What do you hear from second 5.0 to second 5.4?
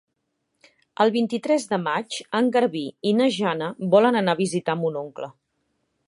oncle.